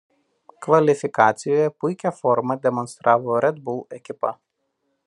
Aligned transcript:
Kvalifikacijoje 0.65 1.67
puikią 1.83 2.15
formą 2.23 2.59
demonstravo 2.65 3.39
Red 3.47 3.65
Bull 3.69 3.87
ekipa. 4.01 4.35